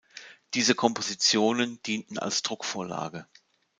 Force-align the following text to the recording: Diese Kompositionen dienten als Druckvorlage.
Diese 0.55 0.73
Kompositionen 0.73 1.79
dienten 1.83 2.17
als 2.17 2.41
Druckvorlage. 2.41 3.27